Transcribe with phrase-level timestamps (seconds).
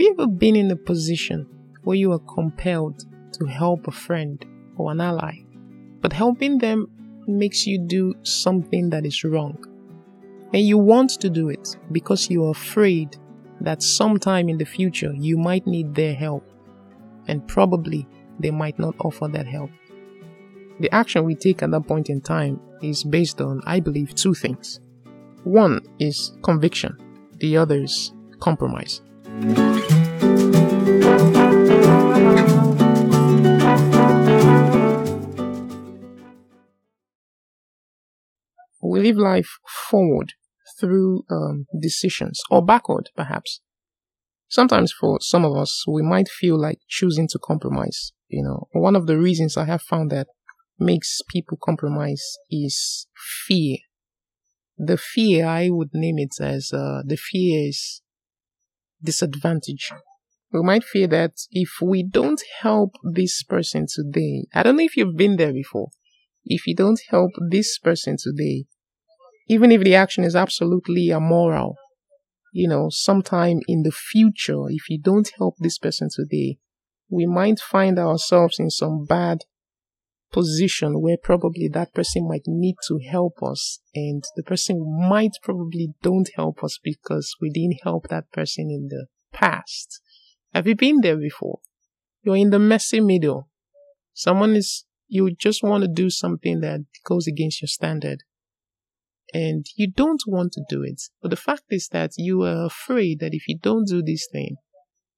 [0.00, 1.46] Have you ever been in a position
[1.82, 4.42] where you are compelled to help a friend
[4.78, 5.44] or an ally,
[6.00, 6.86] but helping them
[7.26, 9.62] makes you do something that is wrong?
[10.54, 13.18] And you want to do it because you are afraid
[13.60, 16.50] that sometime in the future you might need their help,
[17.28, 18.08] and probably
[18.38, 19.68] they might not offer that help.
[20.80, 24.32] The action we take at that point in time is based on, I believe, two
[24.32, 24.80] things.
[25.44, 26.96] One is conviction,
[27.36, 29.02] the other is compromise.
[39.00, 39.48] Live life
[39.88, 40.34] forward
[40.78, 43.60] through um, decisions or backward, perhaps.
[44.48, 48.12] Sometimes for some of us, we might feel like choosing to compromise.
[48.28, 50.26] You know, one of the reasons I have found that
[50.78, 53.06] makes people compromise is
[53.46, 53.78] fear.
[54.76, 58.02] The fear, I would name it as uh, the fear is
[59.02, 59.92] disadvantage.
[60.52, 64.96] We might fear that if we don't help this person today, I don't know if
[64.96, 65.88] you've been there before.
[66.44, 68.66] If you don't help this person today,
[69.50, 71.74] even if the action is absolutely immoral,
[72.52, 76.58] you know, sometime in the future, if you don't help this person today,
[77.10, 79.38] we might find ourselves in some bad
[80.30, 85.94] position where probably that person might need to help us and the person might probably
[86.00, 90.00] don't help us because we didn't help that person in the past.
[90.54, 91.58] Have you been there before?
[92.22, 93.48] You're in the messy middle.
[94.14, 98.22] Someone is, you just want to do something that goes against your standard
[99.32, 101.02] and you don't want to do it.
[101.22, 104.56] But the fact is that you are afraid that if you don't do this thing,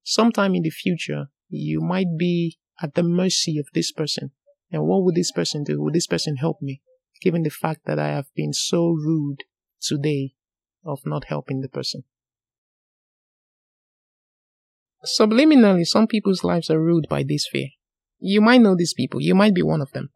[0.03, 4.31] sometime in the future, you might be at the mercy of this person
[4.73, 5.79] and what would this person do?
[5.81, 6.81] Would this person help me?
[7.21, 9.43] Given the fact that I have been so rude
[9.79, 10.33] today
[10.83, 12.03] of not helping the person.
[15.05, 17.67] Subliminally, some people's lives are ruled by this fear.
[18.19, 20.09] You might know these people, you might be one of them.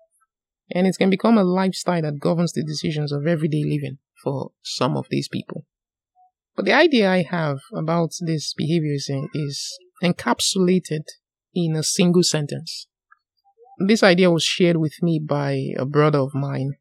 [0.71, 4.97] And it can become a lifestyle that governs the decisions of everyday living for some
[4.97, 5.65] of these people.
[6.55, 11.03] But the idea I have about this behavior is encapsulated
[11.53, 12.87] in a single sentence.
[13.79, 16.73] This idea was shared with me by a brother of mine.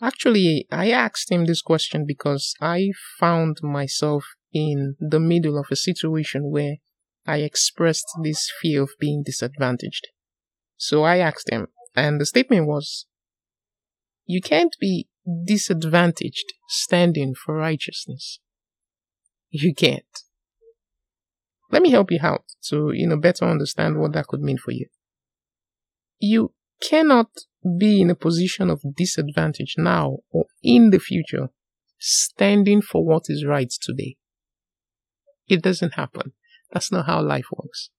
[0.00, 5.76] Actually, I asked him this question because I found myself in the middle of a
[5.76, 6.76] situation where
[7.26, 10.06] I expressed this fear of being disadvantaged.
[10.76, 13.06] So I asked him, and the statement was,
[14.26, 15.08] You can't be
[15.44, 18.40] disadvantaged standing for righteousness.
[19.50, 20.04] You can't.
[21.70, 24.70] Let me help you out to, you know, better understand what that could mean for
[24.70, 24.86] you.
[26.18, 27.28] You cannot
[27.78, 31.48] be in a position of disadvantage now or in the future
[31.98, 34.16] standing for what is right today.
[35.48, 36.32] It doesn't happen.
[36.72, 37.90] That's not how life works.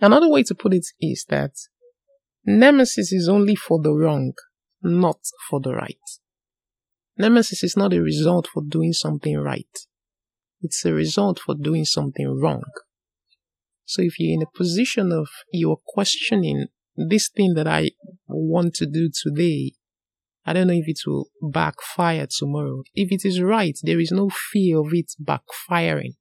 [0.00, 1.52] Another way to put it is that
[2.44, 4.32] nemesis is only for the wrong,
[4.82, 5.96] not for the right.
[7.18, 9.78] Nemesis is not a result for doing something right.
[10.60, 12.62] It's a result for doing something wrong.
[13.84, 16.66] So if you're in a position of you're questioning
[16.96, 17.90] this thing that I
[18.26, 19.72] want to do today,
[20.44, 22.82] I don't know if it will backfire tomorrow.
[22.94, 26.14] If it is right, there is no fear of it backfiring.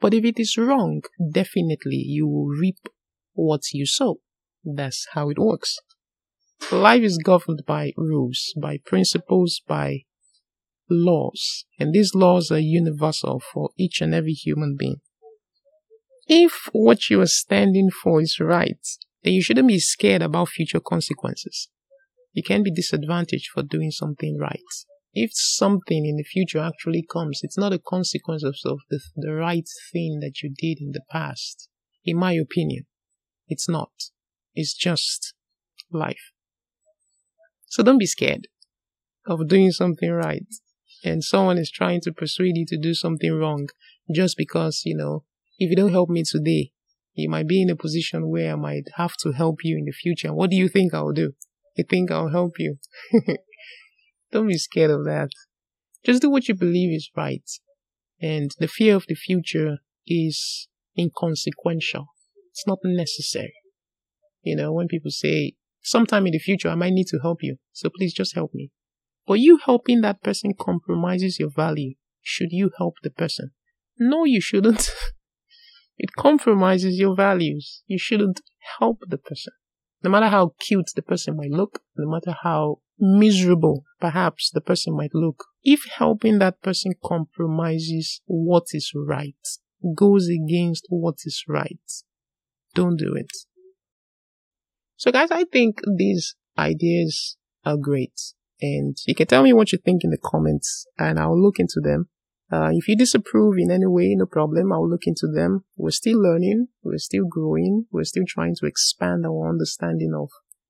[0.00, 2.78] But if it is wrong, definitely you will reap
[3.34, 4.20] what you sow.
[4.64, 5.78] That's how it works.
[6.70, 10.04] Life is governed by rules, by principles, by
[10.88, 15.00] laws, and these laws are universal for each and every human being.
[16.28, 18.78] If what you are standing for is right,
[19.22, 21.68] then you shouldn't be scared about future consequences.
[22.32, 24.60] You can't be disadvantaged for doing something right.
[25.12, 29.34] If something in the future actually comes, it's not a consequence of, of the, the
[29.34, 31.68] right thing that you did in the past.
[32.04, 32.86] In my opinion,
[33.48, 33.90] it's not.
[34.54, 35.34] It's just
[35.90, 36.32] life.
[37.66, 38.48] So don't be scared
[39.26, 40.46] of doing something right.
[41.04, 43.68] And someone is trying to persuade you to do something wrong
[44.14, 45.24] just because, you know,
[45.58, 46.72] if you don't help me today,
[47.14, 49.92] you might be in a position where I might have to help you in the
[49.92, 50.32] future.
[50.32, 51.32] What do you think I'll do?
[51.76, 52.78] You think I'll help you?
[54.32, 55.30] Don't be scared of that.
[56.04, 57.48] Just do what you believe is right.
[58.20, 62.06] And the fear of the future is inconsequential.
[62.50, 63.54] It's not necessary.
[64.42, 67.56] You know, when people say, sometime in the future, I might need to help you.
[67.72, 68.70] So please just help me.
[69.26, 71.94] But you helping that person compromises your value.
[72.20, 73.52] Should you help the person?
[73.98, 74.90] No, you shouldn't.
[75.98, 77.82] It compromises your values.
[77.86, 78.40] You shouldn't
[78.80, 79.52] help the person.
[80.02, 84.96] No matter how cute the person might look, no matter how miserable perhaps the person
[84.96, 89.46] might look, if helping that person compromises what is right,
[89.94, 91.78] goes against what is right,
[92.74, 93.30] don't do it.
[94.96, 98.18] So guys, I think these ideas are great.
[98.60, 101.80] And you can tell me what you think in the comments and I'll look into
[101.82, 102.08] them.
[102.52, 104.72] Uh, if you disapprove in any way, no problem.
[104.72, 105.64] I'll look into them.
[105.76, 106.68] We're still learning.
[106.82, 107.86] We're still growing.
[107.90, 110.28] We're still trying to expand our understanding of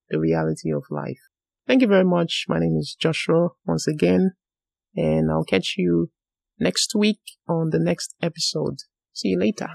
[0.09, 1.19] the reality of life.
[1.67, 2.45] Thank you very much.
[2.47, 4.31] My name is Joshua once again,
[4.95, 6.11] and I'll catch you
[6.59, 8.79] next week on the next episode.
[9.13, 9.69] See you later.